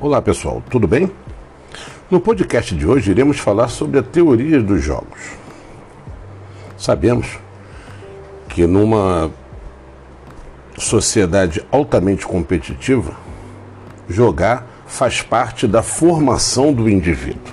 Olá 0.00 0.22
pessoal, 0.22 0.62
tudo 0.70 0.86
bem? 0.86 1.10
No 2.08 2.20
podcast 2.20 2.72
de 2.72 2.86
hoje 2.86 3.10
iremos 3.10 3.40
falar 3.40 3.66
sobre 3.66 3.98
a 3.98 4.02
teoria 4.02 4.62
dos 4.62 4.80
jogos. 4.80 5.32
Sabemos 6.76 7.36
que 8.48 8.64
numa 8.64 9.28
sociedade 10.76 11.66
altamente 11.72 12.24
competitiva, 12.24 13.12
jogar 14.08 14.68
faz 14.86 15.20
parte 15.20 15.66
da 15.66 15.82
formação 15.82 16.72
do 16.72 16.88
indivíduo. 16.88 17.52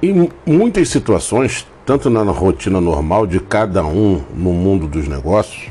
Em 0.00 0.30
muitas 0.46 0.88
situações, 0.88 1.66
tanto 1.84 2.08
na 2.08 2.22
rotina 2.22 2.80
normal 2.80 3.26
de 3.26 3.40
cada 3.40 3.84
um 3.84 4.22
no 4.36 4.52
mundo 4.52 4.86
dos 4.86 5.08
negócios, 5.08 5.68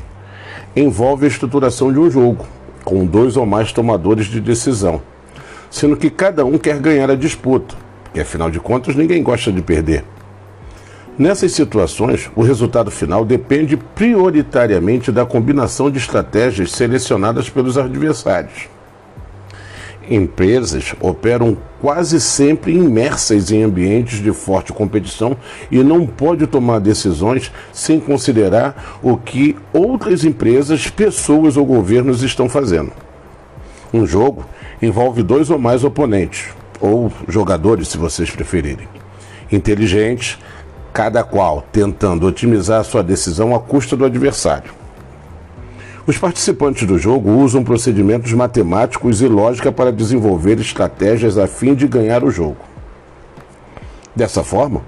envolve 0.76 1.24
a 1.24 1.28
estruturação 1.28 1.90
de 1.90 1.98
um 1.98 2.10
jogo, 2.10 2.44
com 2.88 3.04
dois 3.04 3.36
ou 3.36 3.44
mais 3.44 3.70
tomadores 3.70 4.28
de 4.28 4.40
decisão, 4.40 5.02
sendo 5.70 5.94
que 5.94 6.08
cada 6.08 6.42
um 6.46 6.56
quer 6.56 6.78
ganhar 6.78 7.10
a 7.10 7.14
disputa, 7.14 7.76
porque 8.02 8.18
afinal 8.18 8.50
de 8.50 8.58
contas 8.58 8.96
ninguém 8.96 9.22
gosta 9.22 9.52
de 9.52 9.60
perder. 9.60 10.04
Nessas 11.18 11.52
situações, 11.52 12.30
o 12.34 12.40
resultado 12.40 12.90
final 12.90 13.26
depende 13.26 13.76
prioritariamente 13.76 15.12
da 15.12 15.26
combinação 15.26 15.90
de 15.90 15.98
estratégias 15.98 16.72
selecionadas 16.72 17.50
pelos 17.50 17.76
adversários 17.76 18.70
empresas 20.10 20.94
operam 21.00 21.56
quase 21.80 22.20
sempre 22.20 22.72
imersas 22.72 23.50
em 23.50 23.62
ambientes 23.62 24.20
de 24.20 24.32
forte 24.32 24.72
competição 24.72 25.36
e 25.70 25.82
não 25.82 26.06
pode 26.06 26.46
tomar 26.46 26.80
decisões 26.80 27.52
sem 27.72 28.00
considerar 28.00 28.98
o 29.02 29.16
que 29.16 29.56
outras 29.72 30.24
empresas, 30.24 30.88
pessoas 30.88 31.56
ou 31.56 31.64
governos 31.64 32.22
estão 32.22 32.48
fazendo. 32.48 32.92
Um 33.92 34.06
jogo 34.06 34.44
envolve 34.82 35.22
dois 35.22 35.50
ou 35.50 35.58
mais 35.58 35.84
oponentes, 35.84 36.48
ou 36.80 37.12
jogadores, 37.26 37.88
se 37.88 37.98
vocês 37.98 38.30
preferirem. 38.30 38.88
Inteligentes, 39.50 40.38
cada 40.92 41.22
qual 41.24 41.66
tentando 41.72 42.26
otimizar 42.26 42.84
sua 42.84 43.02
decisão 43.02 43.54
à 43.54 43.60
custa 43.60 43.96
do 43.96 44.04
adversário. 44.04 44.77
Os 46.08 46.16
participantes 46.16 46.86
do 46.86 46.96
jogo 46.96 47.30
usam 47.32 47.62
procedimentos 47.62 48.32
matemáticos 48.32 49.20
e 49.20 49.28
lógica 49.28 49.70
para 49.70 49.92
desenvolver 49.92 50.58
estratégias 50.58 51.36
a 51.36 51.46
fim 51.46 51.74
de 51.74 51.86
ganhar 51.86 52.24
o 52.24 52.30
jogo. 52.30 52.56
Dessa 54.16 54.42
forma, 54.42 54.80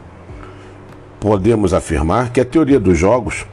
podemos 1.21 1.75
afirmar 1.75 2.33
que 2.33 2.41
a 2.41 2.45
teoria 2.45 2.81
dos 2.81 2.97
jogos 2.97 3.45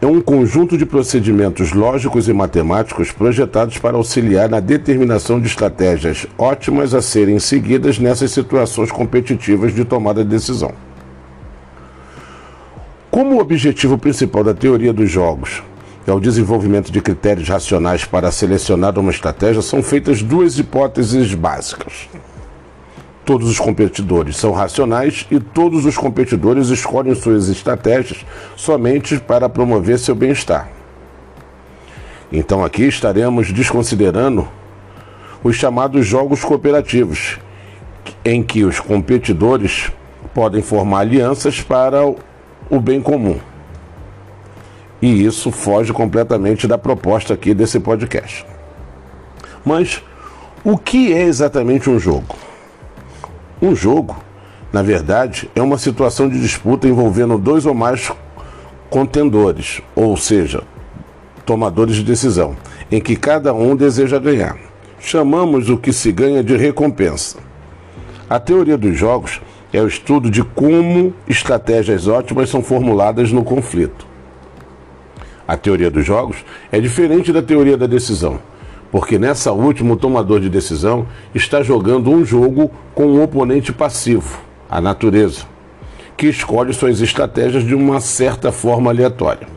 é 0.00 0.06
um 0.06 0.22
conjunto 0.22 0.78
de 0.78 0.86
procedimentos 0.86 1.74
lógicos 1.74 2.26
e 2.26 2.32
matemáticos 2.32 3.12
projetados 3.12 3.76
para 3.76 3.98
auxiliar 3.98 4.48
na 4.48 4.58
determinação 4.58 5.38
de 5.38 5.46
estratégias 5.46 6.26
ótimas 6.38 6.94
a 6.94 7.02
serem 7.02 7.38
seguidas 7.38 7.98
nessas 7.98 8.30
situações 8.30 8.90
competitivas 8.90 9.74
de 9.74 9.84
tomada 9.84 10.24
de 10.24 10.30
decisão. 10.30 10.72
Como 13.10 13.36
o 13.36 13.40
objetivo 13.40 13.98
principal 13.98 14.42
da 14.42 14.54
teoria 14.54 14.94
dos 14.94 15.10
jogos 15.10 15.67
é 16.10 16.12
o 16.12 16.20
desenvolvimento 16.20 16.90
de 16.90 17.00
critérios 17.00 17.48
racionais 17.48 18.04
para 18.04 18.30
selecionar 18.30 18.98
uma 18.98 19.10
estratégia, 19.10 19.60
são 19.60 19.82
feitas 19.82 20.22
duas 20.22 20.58
hipóteses 20.58 21.34
básicas. 21.34 22.08
Todos 23.24 23.50
os 23.50 23.58
competidores 23.58 24.36
são 24.36 24.52
racionais 24.52 25.26
e 25.30 25.38
todos 25.38 25.84
os 25.84 25.98
competidores 25.98 26.68
escolhem 26.68 27.14
suas 27.14 27.50
estratégias 27.50 28.24
somente 28.56 29.20
para 29.20 29.50
promover 29.50 29.98
seu 29.98 30.14
bem-estar. 30.14 30.70
Então 32.32 32.64
aqui 32.64 32.84
estaremos 32.84 33.52
desconsiderando 33.52 34.48
os 35.44 35.56
chamados 35.56 36.06
jogos 36.06 36.42
cooperativos, 36.42 37.38
em 38.24 38.42
que 38.42 38.64
os 38.64 38.80
competidores 38.80 39.92
podem 40.32 40.62
formar 40.62 41.00
alianças 41.00 41.60
para 41.60 42.06
o 42.06 42.80
bem 42.80 43.00
comum. 43.00 43.38
E 45.00 45.24
isso 45.24 45.52
foge 45.52 45.92
completamente 45.92 46.66
da 46.66 46.76
proposta 46.76 47.34
aqui 47.34 47.54
desse 47.54 47.78
podcast. 47.78 48.44
Mas 49.64 50.02
o 50.64 50.76
que 50.76 51.12
é 51.12 51.22
exatamente 51.22 51.88
um 51.88 51.98
jogo? 51.98 52.34
Um 53.62 53.74
jogo, 53.74 54.16
na 54.72 54.82
verdade, 54.82 55.48
é 55.54 55.62
uma 55.62 55.78
situação 55.78 56.28
de 56.28 56.40
disputa 56.40 56.88
envolvendo 56.88 57.38
dois 57.38 57.64
ou 57.64 57.74
mais 57.74 58.10
contendores, 58.90 59.80
ou 59.94 60.16
seja, 60.16 60.62
tomadores 61.46 61.96
de 61.96 62.02
decisão, 62.02 62.56
em 62.90 63.00
que 63.00 63.14
cada 63.14 63.54
um 63.54 63.76
deseja 63.76 64.18
ganhar. 64.18 64.56
Chamamos 64.98 65.70
o 65.70 65.76
que 65.76 65.92
se 65.92 66.10
ganha 66.10 66.42
de 66.42 66.56
recompensa. 66.56 67.38
A 68.28 68.40
teoria 68.40 68.76
dos 68.76 68.98
jogos 68.98 69.40
é 69.72 69.80
o 69.80 69.86
estudo 69.86 70.30
de 70.30 70.42
como 70.42 71.14
estratégias 71.28 72.08
ótimas 72.08 72.50
são 72.50 72.62
formuladas 72.62 73.30
no 73.30 73.44
conflito. 73.44 74.07
A 75.48 75.56
teoria 75.56 75.90
dos 75.90 76.04
jogos 76.04 76.44
é 76.70 76.78
diferente 76.78 77.32
da 77.32 77.40
teoria 77.40 77.74
da 77.74 77.86
decisão, 77.86 78.38
porque 78.92 79.18
nessa 79.18 79.50
última 79.50 79.94
o 79.94 79.96
tomador 79.96 80.40
de 80.40 80.50
decisão 80.50 81.06
está 81.34 81.62
jogando 81.62 82.10
um 82.10 82.22
jogo 82.22 82.70
com 82.94 83.06
um 83.06 83.22
oponente 83.22 83.72
passivo, 83.72 84.40
a 84.68 84.78
natureza, 84.78 85.46
que 86.18 86.26
escolhe 86.26 86.74
suas 86.74 87.00
estratégias 87.00 87.64
de 87.64 87.74
uma 87.74 87.98
certa 87.98 88.52
forma 88.52 88.90
aleatória. 88.90 89.48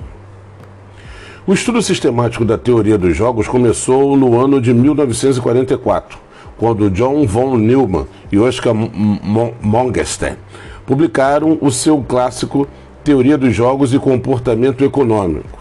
O 1.46 1.52
estudo 1.52 1.82
sistemático 1.82 2.46
da 2.46 2.58
teoria 2.58 2.98
dos 2.98 3.14
jogos 3.14 3.50
começou 3.50 4.16
no 4.16 4.40
ano 4.40 4.62
de 4.62 4.74
1944, 4.74 6.18
quando 6.58 6.90
John 6.90 7.28
von 7.28 7.58
Neumann 7.58 8.08
e 8.32 8.40
Oscar 8.40 8.74
Mongesten 8.74 10.38
publicaram 10.86 11.58
o 11.60 11.70
seu 11.70 12.02
clássico 12.02 12.66
Teoria 13.04 13.38
dos 13.38 13.54
Jogos 13.54 13.94
e 13.94 14.00
Comportamento 14.00 14.86
Econômico 14.86 15.61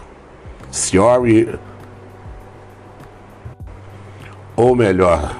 Theory, 0.71 1.59
ou 4.55 4.73
melhor, 4.73 5.35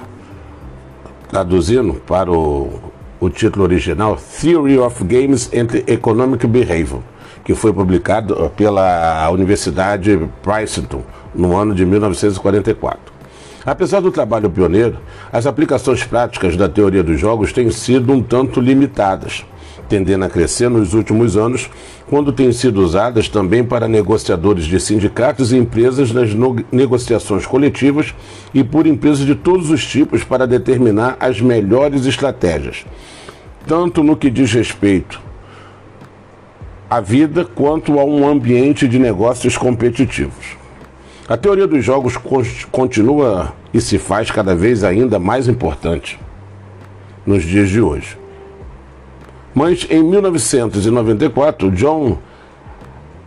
traduzindo 1.30 1.94
para 1.94 2.30
o, 2.30 2.92
o 3.18 3.30
título 3.30 3.64
original, 3.64 4.16
Theory 4.16 4.78
of 4.78 5.02
Games 5.04 5.50
and 5.54 5.68
Economic 5.86 6.46
Behavior, 6.46 7.00
que 7.42 7.54
foi 7.54 7.72
publicado 7.72 8.52
pela 8.56 9.30
Universidade 9.30 10.28
Princeton 10.42 11.02
no 11.34 11.56
ano 11.56 11.74
de 11.74 11.86
1944. 11.86 13.12
Apesar 13.64 14.00
do 14.00 14.10
trabalho 14.10 14.50
pioneiro, 14.50 14.98
as 15.32 15.46
aplicações 15.46 16.04
práticas 16.04 16.56
da 16.56 16.68
teoria 16.68 17.02
dos 17.02 17.18
jogos 17.18 17.52
têm 17.52 17.70
sido 17.70 18.12
um 18.12 18.22
tanto 18.22 18.60
limitadas 18.60 19.46
tendendo 19.92 20.24
a 20.24 20.28
crescer 20.30 20.70
nos 20.70 20.94
últimos 20.94 21.36
anos, 21.36 21.68
quando 22.08 22.32
têm 22.32 22.50
sido 22.50 22.80
usadas 22.80 23.28
também 23.28 23.62
para 23.62 23.86
negociadores 23.86 24.64
de 24.64 24.80
sindicatos 24.80 25.52
e 25.52 25.58
empresas 25.58 26.10
nas 26.12 26.30
negociações 26.72 27.44
coletivas 27.44 28.14
e 28.54 28.64
por 28.64 28.86
empresas 28.86 29.26
de 29.26 29.34
todos 29.34 29.68
os 29.68 29.84
tipos 29.84 30.24
para 30.24 30.46
determinar 30.46 31.18
as 31.20 31.42
melhores 31.42 32.06
estratégias, 32.06 32.86
tanto 33.66 34.02
no 34.02 34.16
que 34.16 34.30
diz 34.30 34.50
respeito 34.54 35.20
à 36.88 36.98
vida 36.98 37.44
quanto 37.44 38.00
a 38.00 38.04
um 38.04 38.26
ambiente 38.26 38.88
de 38.88 38.98
negócios 38.98 39.58
competitivos. 39.58 40.56
A 41.28 41.36
teoria 41.36 41.66
dos 41.66 41.84
jogos 41.84 42.16
continua 42.70 43.52
e 43.74 43.80
se 43.80 43.98
faz 43.98 44.30
cada 44.30 44.54
vez 44.54 44.84
ainda 44.84 45.18
mais 45.18 45.48
importante 45.48 46.18
nos 47.26 47.42
dias 47.42 47.68
de 47.68 47.82
hoje. 47.82 48.21
Mas 49.54 49.86
em 49.90 50.02
1994, 50.02 51.70
John 51.70 52.18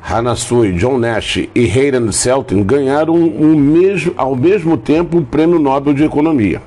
Hanasui, 0.02 0.74
John 0.74 0.98
Nash 0.98 1.38
e 1.38 1.50
Hayden 1.56 2.12
Selten 2.12 2.64
ganharam 2.64 3.16
um 3.16 3.56
mesmo, 3.56 4.14
ao 4.18 4.36
mesmo 4.36 4.78
tempo 4.78 5.18
o 5.18 5.26
Prêmio 5.26 5.60
Nobel 5.60 5.94
de 5.94 6.04
Economia. 6.04 6.62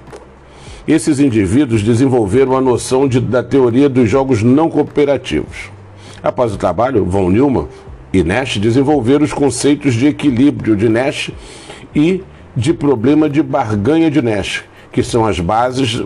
Esses 0.87 1.21
indivíduos 1.21 1.83
desenvolveram 1.83 2.57
a 2.57 2.61
noção 2.61 3.07
de, 3.07 3.21
da 3.21 3.43
teoria 3.43 3.89
dos 3.89 4.09
jogos 4.09 4.43
não 4.43 4.71
cooperativos. 4.71 5.71
Após 6.23 6.55
o 6.55 6.57
trabalho, 6.57 7.05
Von 7.05 7.31
Neumann 7.31 7.69
e 8.13 8.25
Nash 8.25 8.57
desenvolveram 8.59 9.25
os 9.25 9.33
conceitos 9.33 9.95
de 9.95 10.07
equilíbrio 10.07 10.75
de 10.75 10.89
Nash 10.89 11.31
e 11.95 12.23
de 12.57 12.73
problema 12.73 13.29
de 13.29 13.43
barganha 13.43 14.11
de 14.11 14.23
Nash, 14.23 14.65
que 14.91 15.03
são 15.03 15.27
as 15.27 15.39
bases 15.39 16.03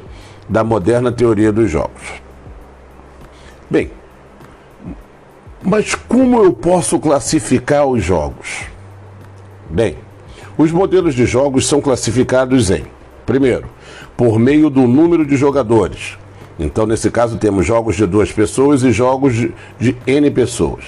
da 0.48 0.64
moderna 0.64 1.12
teoria 1.12 1.52
dos 1.52 1.70
jogos. 1.70 2.02
Bem, 3.72 3.90
mas 5.62 5.94
como 5.94 6.44
eu 6.44 6.52
posso 6.52 6.98
classificar 6.98 7.86
os 7.86 8.04
jogos? 8.04 8.66
Bem, 9.70 9.96
os 10.58 10.70
modelos 10.70 11.14
de 11.14 11.24
jogos 11.24 11.66
são 11.66 11.80
classificados 11.80 12.70
em, 12.70 12.84
primeiro, 13.24 13.64
por 14.14 14.38
meio 14.38 14.68
do 14.68 14.82
número 14.82 15.24
de 15.24 15.36
jogadores. 15.36 16.18
Então, 16.60 16.84
nesse 16.84 17.10
caso, 17.10 17.38
temos 17.38 17.64
jogos 17.64 17.96
de 17.96 18.04
duas 18.04 18.30
pessoas 18.30 18.82
e 18.82 18.92
jogos 18.92 19.34
de, 19.34 19.54
de 19.80 19.96
N 20.06 20.30
pessoas. 20.30 20.84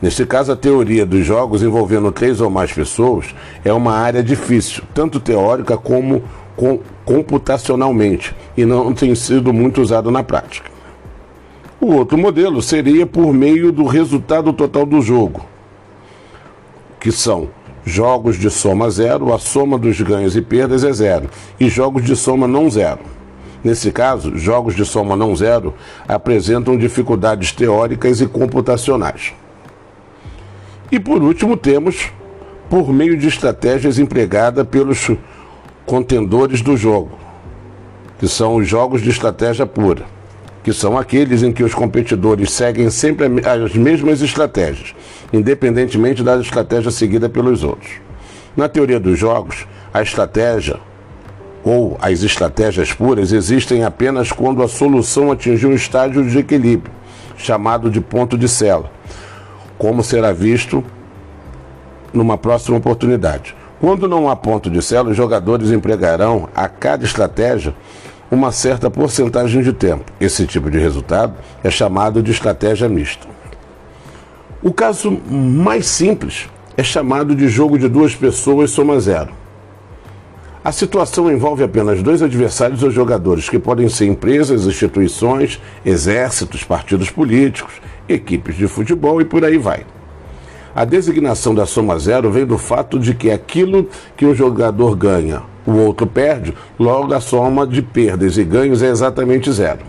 Neste 0.00 0.24
caso, 0.24 0.52
a 0.52 0.56
teoria 0.56 1.04
dos 1.04 1.22
jogos 1.22 1.62
envolvendo 1.62 2.10
três 2.10 2.40
ou 2.40 2.48
mais 2.48 2.72
pessoas 2.72 3.26
é 3.62 3.74
uma 3.74 3.92
área 3.92 4.22
difícil, 4.22 4.82
tanto 4.94 5.20
teórica 5.20 5.76
como 5.76 6.24
com, 6.56 6.80
computacionalmente 7.04 8.34
e 8.56 8.64
não 8.64 8.94
tem 8.94 9.14
sido 9.14 9.52
muito 9.52 9.82
usado 9.82 10.10
na 10.10 10.22
prática. 10.22 10.75
O 11.86 11.94
outro 11.94 12.18
modelo 12.18 12.60
seria 12.60 13.06
por 13.06 13.32
meio 13.32 13.70
do 13.70 13.84
resultado 13.86 14.52
total 14.52 14.84
do 14.84 15.00
jogo, 15.00 15.46
que 16.98 17.12
são 17.12 17.48
jogos 17.84 18.36
de 18.36 18.50
soma 18.50 18.90
zero, 18.90 19.32
a 19.32 19.38
soma 19.38 19.78
dos 19.78 20.00
ganhos 20.00 20.34
e 20.34 20.42
perdas 20.42 20.82
é 20.82 20.92
zero, 20.92 21.30
e 21.60 21.68
jogos 21.68 22.02
de 22.02 22.16
soma 22.16 22.48
não 22.48 22.68
zero. 22.68 22.98
Nesse 23.62 23.92
caso, 23.92 24.36
jogos 24.36 24.74
de 24.74 24.84
soma 24.84 25.14
não 25.14 25.36
zero 25.36 25.74
apresentam 26.08 26.76
dificuldades 26.76 27.52
teóricas 27.52 28.20
e 28.20 28.26
computacionais. 28.26 29.32
E 30.90 30.98
por 30.98 31.22
último, 31.22 31.56
temos 31.56 32.10
por 32.68 32.92
meio 32.92 33.16
de 33.16 33.28
estratégias 33.28 34.00
empregadas 34.00 34.66
pelos 34.66 35.08
contendores 35.86 36.60
do 36.62 36.76
jogo, 36.76 37.12
que 38.18 38.26
são 38.26 38.56
os 38.56 38.66
jogos 38.66 39.00
de 39.00 39.08
estratégia 39.10 39.64
pura, 39.64 40.15
que 40.66 40.72
são 40.72 40.98
aqueles 40.98 41.44
em 41.44 41.52
que 41.52 41.62
os 41.62 41.72
competidores 41.72 42.50
seguem 42.50 42.90
sempre 42.90 43.26
as 43.46 43.72
mesmas 43.76 44.20
estratégias, 44.20 44.96
independentemente 45.32 46.24
da 46.24 46.36
estratégia 46.40 46.90
seguida 46.90 47.28
pelos 47.28 47.62
outros. 47.62 47.88
Na 48.56 48.68
teoria 48.68 48.98
dos 48.98 49.16
jogos, 49.16 49.64
a 49.94 50.02
estratégia 50.02 50.80
ou 51.62 51.96
as 52.02 52.24
estratégias 52.24 52.92
puras 52.92 53.30
existem 53.30 53.84
apenas 53.84 54.32
quando 54.32 54.60
a 54.60 54.66
solução 54.66 55.30
atingiu 55.30 55.70
um 55.70 55.72
estágio 55.72 56.28
de 56.28 56.36
equilíbrio, 56.36 56.92
chamado 57.36 57.88
de 57.88 58.00
ponto 58.00 58.36
de 58.36 58.48
cela, 58.48 58.90
como 59.78 60.02
será 60.02 60.32
visto 60.32 60.82
numa 62.12 62.36
próxima 62.36 62.76
oportunidade. 62.76 63.54
Quando 63.80 64.08
não 64.08 64.28
há 64.28 64.34
ponto 64.34 64.68
de 64.68 64.82
célula, 64.82 65.12
os 65.12 65.16
jogadores 65.16 65.70
empregarão 65.70 66.48
a 66.56 66.68
cada 66.68 67.04
estratégia 67.04 67.72
uma 68.30 68.50
certa 68.52 68.90
porcentagem 68.90 69.62
de 69.62 69.72
tempo. 69.72 70.12
Esse 70.20 70.46
tipo 70.46 70.70
de 70.70 70.78
resultado 70.78 71.34
é 71.62 71.70
chamado 71.70 72.22
de 72.22 72.30
estratégia 72.30 72.88
mista. 72.88 73.26
O 74.62 74.72
caso 74.72 75.10
mais 75.30 75.86
simples 75.86 76.48
é 76.76 76.82
chamado 76.82 77.34
de 77.34 77.48
jogo 77.48 77.78
de 77.78 77.88
duas 77.88 78.14
pessoas 78.14 78.70
soma 78.70 78.98
zero. 79.00 79.30
A 80.64 80.72
situação 80.72 81.30
envolve 81.30 81.62
apenas 81.62 82.02
dois 82.02 82.22
adversários 82.22 82.82
ou 82.82 82.90
jogadores, 82.90 83.48
que 83.48 83.58
podem 83.58 83.88
ser 83.88 84.06
empresas, 84.06 84.66
instituições, 84.66 85.60
exércitos, 85.84 86.64
partidos 86.64 87.08
políticos, 87.08 87.74
equipes 88.08 88.56
de 88.56 88.66
futebol 88.66 89.20
e 89.20 89.24
por 89.24 89.44
aí 89.44 89.58
vai. 89.58 89.86
A 90.74 90.84
designação 90.84 91.54
da 91.54 91.64
soma 91.64 91.96
zero 91.98 92.30
vem 92.32 92.44
do 92.44 92.58
fato 92.58 92.98
de 92.98 93.14
que 93.14 93.30
aquilo 93.30 93.88
que 94.16 94.26
um 94.26 94.34
jogador 94.34 94.96
ganha, 94.96 95.42
o 95.66 95.72
outro 95.72 96.06
perde, 96.06 96.54
logo 96.78 97.12
a 97.12 97.20
soma 97.20 97.66
de 97.66 97.82
perdas 97.82 98.38
e 98.38 98.44
ganhos 98.44 98.82
é 98.82 98.88
exatamente 98.88 99.50
zero. 99.50 99.80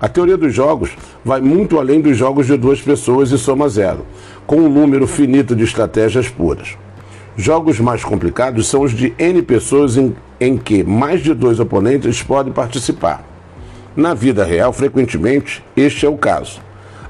A 0.00 0.08
teoria 0.08 0.36
dos 0.36 0.52
jogos 0.52 0.90
vai 1.24 1.40
muito 1.40 1.78
além 1.78 2.00
dos 2.00 2.16
jogos 2.16 2.46
de 2.46 2.56
duas 2.56 2.80
pessoas 2.80 3.30
e 3.30 3.38
soma 3.38 3.68
zero, 3.68 4.04
com 4.46 4.56
um 4.56 4.68
número 4.68 5.06
finito 5.06 5.56
de 5.56 5.64
estratégias 5.64 6.28
puras. 6.28 6.76
Jogos 7.36 7.78
mais 7.78 8.04
complicados 8.04 8.66
são 8.66 8.82
os 8.82 8.92
de 8.92 9.14
N 9.18 9.42
pessoas 9.42 9.96
em, 9.96 10.14
em 10.40 10.56
que 10.56 10.82
mais 10.82 11.22
de 11.22 11.32
dois 11.34 11.60
oponentes 11.60 12.22
podem 12.22 12.52
participar. 12.52 13.24
Na 13.96 14.14
vida 14.14 14.44
real, 14.44 14.72
frequentemente, 14.72 15.64
este 15.76 16.06
é 16.06 16.08
o 16.08 16.16
caso. 16.16 16.60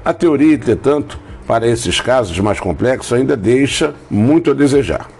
A 0.03 0.13
teoria, 0.13 0.53
entretanto, 0.53 1.19
para 1.47 1.67
esses 1.67 1.99
casos 1.99 2.39
mais 2.39 2.59
complexos 2.59 3.13
ainda 3.13 3.35
deixa 3.35 3.93
muito 4.09 4.51
a 4.51 4.53
desejar. 4.53 5.18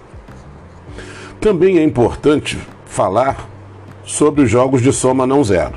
Também 1.40 1.78
é 1.78 1.84
importante 1.84 2.60
falar 2.86 3.48
sobre 4.04 4.42
os 4.42 4.52
jogos 4.52 4.82
de 4.82 4.92
soma 4.92 5.26
não 5.26 5.42
zero. 5.42 5.76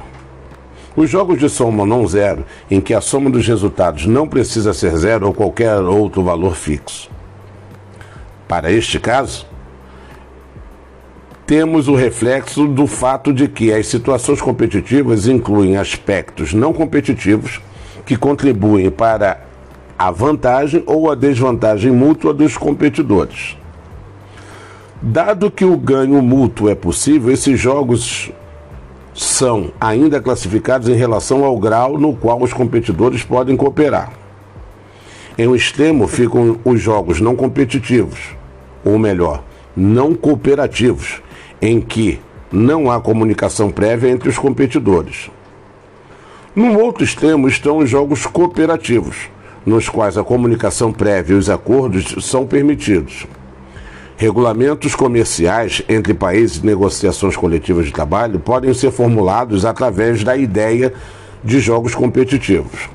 Os 0.96 1.08
jogos 1.08 1.38
de 1.38 1.48
soma 1.48 1.86
não 1.86 2.04
zero, 2.04 2.44
em 2.68 2.80
que 2.80 2.92
a 2.92 3.00
soma 3.00 3.30
dos 3.30 3.46
resultados 3.46 4.04
não 4.04 4.26
precisa 4.26 4.72
ser 4.72 4.96
zero 4.96 5.28
ou 5.28 5.32
qualquer 5.32 5.78
outro 5.78 6.24
valor 6.24 6.56
fixo. 6.56 7.08
Para 8.48 8.72
este 8.72 8.98
caso, 8.98 9.46
temos 11.46 11.86
o 11.86 11.94
reflexo 11.94 12.66
do 12.66 12.88
fato 12.88 13.32
de 13.32 13.46
que 13.46 13.72
as 13.72 13.86
situações 13.86 14.40
competitivas 14.40 15.28
incluem 15.28 15.76
aspectos 15.76 16.52
não 16.52 16.72
competitivos 16.72 17.60
que 18.04 18.16
contribuem 18.16 18.90
para 18.90 19.44
a 19.96 20.10
vantagem 20.10 20.82
ou 20.86 21.08
a 21.08 21.14
desvantagem 21.14 21.92
mútua 21.92 22.34
dos 22.34 22.56
competidores. 22.56 23.61
Dado 25.04 25.50
que 25.50 25.64
o 25.64 25.76
ganho 25.76 26.22
mútuo 26.22 26.68
é 26.68 26.76
possível, 26.76 27.32
esses 27.32 27.58
jogos 27.58 28.30
são 29.12 29.72
ainda 29.80 30.20
classificados 30.20 30.88
em 30.88 30.94
relação 30.94 31.44
ao 31.44 31.58
grau 31.58 31.98
no 31.98 32.14
qual 32.14 32.40
os 32.40 32.52
competidores 32.52 33.24
podem 33.24 33.56
cooperar. 33.56 34.12
Em 35.36 35.48
um 35.48 35.56
extremo 35.56 36.06
ficam 36.06 36.56
os 36.64 36.80
jogos 36.80 37.20
não 37.20 37.34
competitivos, 37.34 38.36
ou 38.84 38.96
melhor, 38.96 39.42
não 39.76 40.14
cooperativos, 40.14 41.20
em 41.60 41.80
que 41.80 42.20
não 42.52 42.88
há 42.88 43.00
comunicação 43.00 43.72
prévia 43.72 44.08
entre 44.08 44.28
os 44.28 44.38
competidores. 44.38 45.32
No 46.54 46.78
outro 46.78 47.02
extremo 47.02 47.48
estão 47.48 47.78
os 47.78 47.90
jogos 47.90 48.24
cooperativos, 48.24 49.28
nos 49.66 49.88
quais 49.88 50.16
a 50.16 50.22
comunicação 50.22 50.92
prévia 50.92 51.34
e 51.34 51.38
os 51.38 51.50
acordos 51.50 52.24
são 52.24 52.46
permitidos. 52.46 53.26
Regulamentos 54.16 54.94
comerciais 54.94 55.82
entre 55.88 56.14
países 56.14 56.58
e 56.58 56.66
negociações 56.66 57.36
coletivas 57.36 57.86
de 57.86 57.92
trabalho 57.92 58.38
podem 58.38 58.72
ser 58.72 58.90
formulados 58.90 59.64
através 59.64 60.22
da 60.22 60.36
ideia 60.36 60.92
de 61.42 61.58
jogos 61.60 61.94
competitivos. 61.94 62.88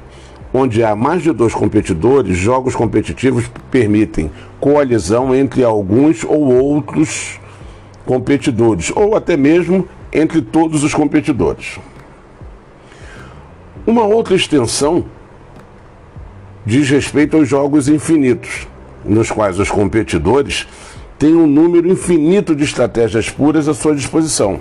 Onde 0.53 0.83
há 0.83 0.95
mais 0.95 1.23
de 1.23 1.31
dois 1.33 1.53
competidores, 1.53 2.37
jogos 2.37 2.75
competitivos 2.75 3.51
permitem 3.69 4.31
coalizão 4.59 5.35
entre 5.35 5.63
alguns 5.63 6.23
ou 6.23 6.53
outros 6.53 7.39
competidores, 8.05 8.91
ou 8.95 9.15
até 9.15 9.35
mesmo 9.35 9.87
entre 10.13 10.41
todos 10.41 10.83
os 10.83 10.93
competidores. 10.93 11.77
Uma 13.85 14.03
outra 14.05 14.35
extensão 14.35 15.05
diz 16.65 16.89
respeito 16.89 17.37
aos 17.37 17.47
jogos 17.47 17.89
infinitos, 17.89 18.67
nos 19.03 19.29
quais 19.29 19.59
os 19.59 19.69
competidores 19.69 20.67
têm 21.17 21.35
um 21.35 21.47
número 21.47 21.89
infinito 21.89 22.55
de 22.55 22.63
estratégias 22.63 23.29
puras 23.29 23.67
à 23.67 23.73
sua 23.73 23.95
disposição. 23.95 24.59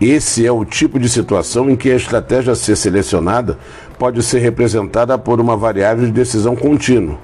Esse 0.00 0.44
é 0.44 0.50
o 0.50 0.64
tipo 0.64 0.98
de 0.98 1.08
situação 1.08 1.70
em 1.70 1.76
que 1.76 1.90
a 1.90 1.94
estratégia 1.94 2.52
a 2.52 2.56
ser 2.56 2.74
selecionada 2.74 3.58
pode 3.98 4.22
ser 4.22 4.40
representada 4.40 5.16
por 5.16 5.40
uma 5.40 5.56
variável 5.56 6.04
de 6.06 6.12
decisão 6.12 6.56
contínua, 6.56 7.18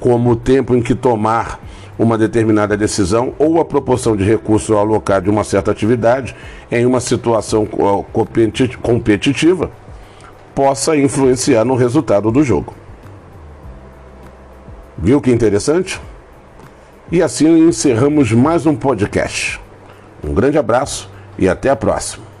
como 0.00 0.30
o 0.30 0.36
tempo 0.36 0.74
em 0.74 0.82
que 0.82 0.94
tomar 0.94 1.60
uma 1.96 2.18
determinada 2.18 2.76
decisão 2.76 3.34
ou 3.38 3.60
a 3.60 3.64
proporção 3.64 4.16
de 4.16 4.24
recursos 4.24 4.76
alocados 4.76 5.24
de 5.24 5.30
uma 5.30 5.44
certa 5.44 5.70
atividade 5.70 6.34
em 6.72 6.84
uma 6.84 6.98
situação 6.98 7.68
competitiva 8.82 9.70
possa 10.54 10.96
influenciar 10.96 11.64
no 11.64 11.76
resultado 11.76 12.32
do 12.32 12.42
jogo. 12.42 12.74
Viu 14.98 15.20
que 15.20 15.30
interessante? 15.30 16.00
E 17.14 17.22
assim 17.22 17.68
encerramos 17.68 18.32
mais 18.32 18.66
um 18.66 18.74
podcast. 18.74 19.60
Um 20.20 20.34
grande 20.34 20.58
abraço 20.58 21.08
e 21.38 21.48
até 21.48 21.70
a 21.70 21.76
próxima. 21.76 22.33